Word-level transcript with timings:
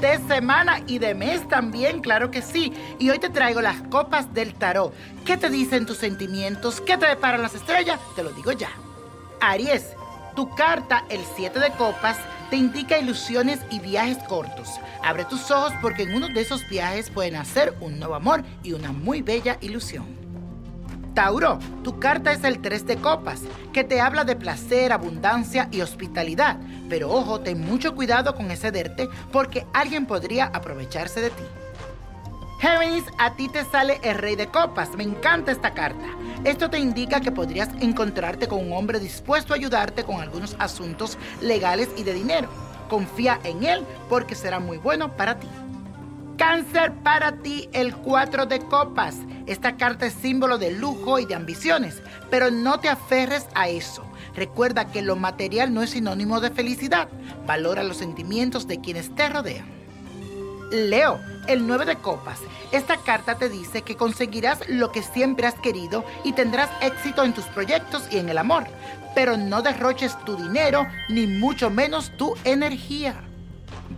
de 0.00 0.18
semana 0.26 0.82
y 0.86 0.98
de 0.98 1.14
mes 1.14 1.46
también, 1.48 2.00
claro 2.00 2.30
que 2.30 2.42
sí. 2.42 2.72
Y 2.98 3.10
hoy 3.10 3.18
te 3.18 3.30
traigo 3.30 3.60
las 3.60 3.80
copas 3.82 4.32
del 4.34 4.54
tarot. 4.54 4.92
¿Qué 5.24 5.36
te 5.36 5.48
dicen 5.48 5.86
tus 5.86 5.98
sentimientos? 5.98 6.80
¿Qué 6.80 6.96
te 6.96 7.06
deparan 7.06 7.42
las 7.42 7.54
estrellas? 7.54 8.00
Te 8.16 8.22
lo 8.22 8.30
digo 8.30 8.52
ya. 8.52 8.70
Aries, 9.40 9.94
tu 10.34 10.54
carta, 10.54 11.04
el 11.08 11.20
7 11.36 11.58
de 11.60 11.70
copas, 11.72 12.18
te 12.50 12.56
indica 12.56 12.98
ilusiones 12.98 13.60
y 13.70 13.78
viajes 13.80 14.18
cortos. 14.28 14.68
Abre 15.02 15.24
tus 15.24 15.50
ojos 15.50 15.72
porque 15.80 16.02
en 16.02 16.14
uno 16.14 16.28
de 16.28 16.40
esos 16.40 16.68
viajes 16.68 17.10
pueden 17.10 17.36
hacer 17.36 17.74
un 17.80 17.98
nuevo 17.98 18.14
amor 18.14 18.42
y 18.62 18.72
una 18.72 18.92
muy 18.92 19.22
bella 19.22 19.56
ilusión. 19.60 20.19
Tauro, 21.14 21.58
tu 21.82 21.98
carta 21.98 22.32
es 22.32 22.44
el 22.44 22.60
3 22.60 22.86
de 22.86 22.96
copas, 22.96 23.42
que 23.72 23.84
te 23.84 24.00
habla 24.00 24.24
de 24.24 24.36
placer, 24.36 24.92
abundancia 24.92 25.68
y 25.70 25.80
hospitalidad. 25.80 26.58
Pero 26.88 27.10
ojo, 27.10 27.40
ten 27.40 27.60
mucho 27.60 27.94
cuidado 27.94 28.34
con 28.34 28.50
excederte 28.50 29.08
porque 29.32 29.66
alguien 29.72 30.06
podría 30.06 30.46
aprovecharse 30.46 31.20
de 31.20 31.30
ti. 31.30 31.42
Géminis, 32.60 33.04
a 33.18 33.34
ti 33.36 33.48
te 33.48 33.64
sale 33.64 34.00
el 34.02 34.18
rey 34.18 34.36
de 34.36 34.46
copas. 34.46 34.90
Me 34.94 35.02
encanta 35.02 35.50
esta 35.50 35.72
carta. 35.72 36.04
Esto 36.44 36.68
te 36.68 36.78
indica 36.78 37.20
que 37.20 37.32
podrías 37.32 37.70
encontrarte 37.80 38.48
con 38.48 38.66
un 38.66 38.72
hombre 38.74 39.00
dispuesto 39.00 39.52
a 39.52 39.56
ayudarte 39.56 40.04
con 40.04 40.20
algunos 40.20 40.56
asuntos 40.58 41.16
legales 41.40 41.88
y 41.96 42.02
de 42.02 42.12
dinero. 42.12 42.48
Confía 42.90 43.40
en 43.44 43.64
él 43.64 43.84
porque 44.10 44.34
será 44.34 44.60
muy 44.60 44.76
bueno 44.76 45.16
para 45.16 45.38
ti. 45.38 45.48
Cáncer 46.40 46.94
para 47.02 47.32
ti, 47.32 47.68
el 47.74 47.94
4 47.94 48.46
de 48.46 48.60
copas. 48.60 49.14
Esta 49.46 49.76
carta 49.76 50.06
es 50.06 50.14
símbolo 50.14 50.56
de 50.56 50.70
lujo 50.70 51.18
y 51.18 51.26
de 51.26 51.34
ambiciones, 51.34 52.02
pero 52.30 52.50
no 52.50 52.80
te 52.80 52.88
aferres 52.88 53.46
a 53.54 53.68
eso. 53.68 54.02
Recuerda 54.34 54.90
que 54.90 55.02
lo 55.02 55.16
material 55.16 55.74
no 55.74 55.82
es 55.82 55.90
sinónimo 55.90 56.40
de 56.40 56.50
felicidad. 56.50 57.10
Valora 57.46 57.82
los 57.82 57.98
sentimientos 57.98 58.66
de 58.66 58.80
quienes 58.80 59.14
te 59.14 59.28
rodean. 59.28 59.66
Leo, 60.72 61.20
el 61.46 61.66
9 61.66 61.84
de 61.84 61.96
copas. 61.96 62.40
Esta 62.72 62.96
carta 62.96 63.34
te 63.34 63.50
dice 63.50 63.82
que 63.82 63.96
conseguirás 63.96 64.66
lo 64.66 64.92
que 64.92 65.02
siempre 65.02 65.46
has 65.46 65.56
querido 65.56 66.06
y 66.24 66.32
tendrás 66.32 66.70
éxito 66.80 67.22
en 67.22 67.34
tus 67.34 67.44
proyectos 67.44 68.08
y 68.10 68.16
en 68.16 68.30
el 68.30 68.38
amor, 68.38 68.64
pero 69.14 69.36
no 69.36 69.60
derroches 69.60 70.16
tu 70.24 70.36
dinero 70.36 70.86
ni 71.10 71.26
mucho 71.26 71.68
menos 71.68 72.16
tu 72.16 72.34
energía. 72.44 73.14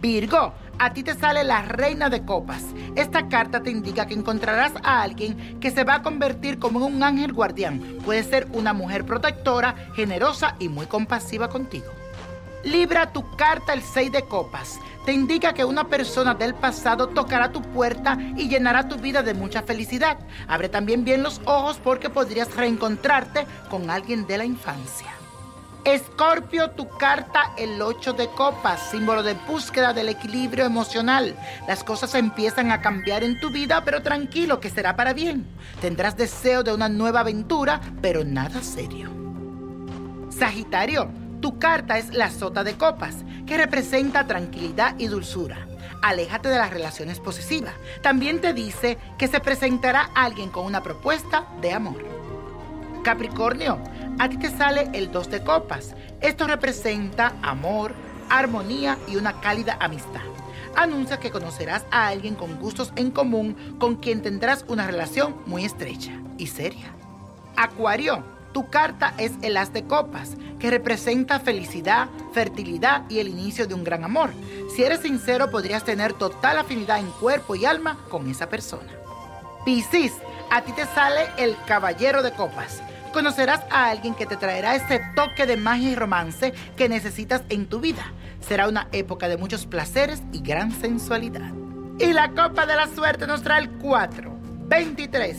Virgo, 0.00 0.54
a 0.84 0.92
ti 0.92 1.04
te 1.04 1.14
sale 1.14 1.44
la 1.44 1.62
reina 1.62 2.10
de 2.10 2.24
copas. 2.24 2.64
Esta 2.96 3.28
carta 3.28 3.62
te 3.62 3.70
indica 3.70 4.06
que 4.06 4.14
encontrarás 4.14 4.72
a 4.82 5.02
alguien 5.02 5.60
que 5.60 5.70
se 5.70 5.84
va 5.84 5.94
a 5.94 6.02
convertir 6.02 6.58
como 6.58 6.84
un 6.84 7.04
ángel 7.04 7.32
guardián. 7.32 7.98
Puede 8.04 8.24
ser 8.24 8.48
una 8.52 8.72
mujer 8.72 9.04
protectora, 9.04 9.76
generosa 9.94 10.56
y 10.58 10.68
muy 10.68 10.86
compasiva 10.86 11.48
contigo. 11.48 11.86
Libra 12.64 13.12
tu 13.12 13.24
carta 13.36 13.74
el 13.74 13.82
6 13.82 14.10
de 14.10 14.22
copas. 14.22 14.80
Te 15.06 15.12
indica 15.12 15.54
que 15.54 15.64
una 15.64 15.84
persona 15.84 16.34
del 16.34 16.54
pasado 16.54 17.08
tocará 17.10 17.52
tu 17.52 17.62
puerta 17.62 18.18
y 18.36 18.48
llenará 18.48 18.88
tu 18.88 18.96
vida 18.96 19.22
de 19.22 19.34
mucha 19.34 19.62
felicidad. 19.62 20.18
Abre 20.48 20.68
también 20.68 21.04
bien 21.04 21.22
los 21.22 21.40
ojos 21.44 21.78
porque 21.78 22.10
podrías 22.10 22.56
reencontrarte 22.56 23.46
con 23.70 23.88
alguien 23.88 24.26
de 24.26 24.38
la 24.38 24.44
infancia. 24.44 25.21
Escorpio, 25.84 26.70
tu 26.70 26.88
carta 26.88 27.54
el 27.58 27.82
8 27.82 28.12
de 28.12 28.28
copas, 28.28 28.90
símbolo 28.92 29.24
de 29.24 29.34
búsqueda 29.34 29.92
del 29.92 30.10
equilibrio 30.10 30.64
emocional. 30.64 31.34
Las 31.66 31.82
cosas 31.82 32.14
empiezan 32.14 32.70
a 32.70 32.80
cambiar 32.80 33.24
en 33.24 33.40
tu 33.40 33.50
vida, 33.50 33.82
pero 33.84 34.00
tranquilo 34.00 34.60
que 34.60 34.70
será 34.70 34.94
para 34.94 35.12
bien. 35.12 35.44
Tendrás 35.80 36.16
deseo 36.16 36.62
de 36.62 36.72
una 36.72 36.88
nueva 36.88 37.20
aventura, 37.20 37.80
pero 38.00 38.22
nada 38.22 38.62
serio. 38.62 39.10
Sagitario, 40.30 41.10
tu 41.40 41.58
carta 41.58 41.98
es 41.98 42.14
la 42.14 42.30
sota 42.30 42.62
de 42.62 42.74
copas, 42.74 43.16
que 43.44 43.56
representa 43.56 44.28
tranquilidad 44.28 44.94
y 44.98 45.08
dulzura. 45.08 45.66
Aléjate 46.00 46.48
de 46.48 46.58
las 46.58 46.70
relaciones 46.70 47.18
posesivas. 47.18 47.74
También 48.02 48.40
te 48.40 48.52
dice 48.52 48.98
que 49.18 49.26
se 49.26 49.40
presentará 49.40 50.10
alguien 50.14 50.50
con 50.50 50.64
una 50.64 50.80
propuesta 50.84 51.48
de 51.60 51.72
amor. 51.72 52.11
Capricornio, 53.02 53.78
a 54.20 54.28
ti 54.28 54.36
te 54.36 54.48
sale 54.48 54.88
el 54.92 55.10
2 55.10 55.30
de 55.30 55.42
copas. 55.42 55.94
Esto 56.20 56.46
representa 56.46 57.32
amor, 57.42 57.94
armonía 58.30 58.96
y 59.08 59.16
una 59.16 59.40
cálida 59.40 59.76
amistad. 59.80 60.20
Anuncia 60.76 61.18
que 61.18 61.32
conocerás 61.32 61.84
a 61.90 62.06
alguien 62.06 62.36
con 62.36 62.60
gustos 62.60 62.92
en 62.94 63.10
común 63.10 63.76
con 63.80 63.96
quien 63.96 64.22
tendrás 64.22 64.64
una 64.68 64.86
relación 64.86 65.34
muy 65.46 65.64
estrecha 65.64 66.12
y 66.38 66.46
seria. 66.46 66.94
Acuario, 67.56 68.22
tu 68.52 68.70
carta 68.70 69.14
es 69.18 69.32
el 69.42 69.56
as 69.56 69.72
de 69.72 69.84
copas, 69.84 70.36
que 70.60 70.70
representa 70.70 71.40
felicidad, 71.40 72.08
fertilidad 72.32 73.02
y 73.10 73.18
el 73.18 73.28
inicio 73.28 73.66
de 73.66 73.74
un 73.74 73.82
gran 73.82 74.04
amor. 74.04 74.30
Si 74.74 74.84
eres 74.84 75.00
sincero, 75.00 75.50
podrías 75.50 75.84
tener 75.84 76.12
total 76.12 76.58
afinidad 76.58 77.00
en 77.00 77.10
cuerpo 77.10 77.56
y 77.56 77.64
alma 77.64 77.98
con 78.08 78.30
esa 78.30 78.48
persona. 78.48 78.92
Piscis, 79.64 80.12
a 80.50 80.62
ti 80.62 80.72
te 80.72 80.86
sale 80.86 81.26
el 81.36 81.56
caballero 81.66 82.22
de 82.22 82.32
copas 82.32 82.80
conocerás 83.12 83.60
a 83.70 83.90
alguien 83.90 84.14
que 84.14 84.26
te 84.26 84.36
traerá 84.36 84.74
ese 84.74 85.00
toque 85.14 85.46
de 85.46 85.56
magia 85.56 85.90
y 85.90 85.94
romance 85.94 86.52
que 86.76 86.88
necesitas 86.88 87.42
en 87.48 87.66
tu 87.66 87.80
vida. 87.80 88.12
Será 88.40 88.68
una 88.68 88.88
época 88.92 89.28
de 89.28 89.36
muchos 89.36 89.66
placeres 89.66 90.22
y 90.32 90.40
gran 90.40 90.72
sensualidad. 90.72 91.52
Y 91.98 92.12
la 92.12 92.30
copa 92.30 92.66
de 92.66 92.74
la 92.74 92.88
suerte 92.88 93.26
nos 93.26 93.42
trae 93.42 93.62
el 93.62 93.70
4, 93.70 94.32
23, 94.66 95.36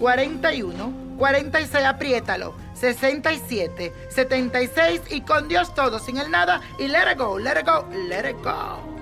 41, 0.00 0.92
46, 1.18 1.84
apriétalo, 1.84 2.54
67, 2.74 3.92
76 4.08 5.00
y 5.10 5.20
con 5.20 5.48
Dios 5.48 5.74
todo, 5.74 5.98
sin 5.98 6.18
el 6.18 6.30
nada 6.30 6.60
y 6.78 6.88
let 6.88 7.12
it 7.12 7.18
go, 7.18 7.38
let 7.38 7.60
it 7.60 7.66
go, 7.66 7.86
let 8.08 8.28
it 8.28 8.36
go. 8.42 8.92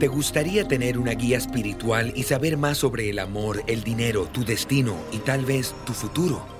¿Te 0.00 0.08
gustaría 0.08 0.66
tener 0.66 0.96
una 0.96 1.12
guía 1.12 1.36
espiritual 1.36 2.12
y 2.16 2.22
saber 2.22 2.56
más 2.56 2.78
sobre 2.78 3.10
el 3.10 3.18
amor, 3.18 3.62
el 3.66 3.84
dinero, 3.84 4.24
tu 4.24 4.44
destino 4.44 4.94
y 5.12 5.18
tal 5.18 5.44
vez 5.44 5.74
tu 5.84 5.92
futuro? 5.92 6.59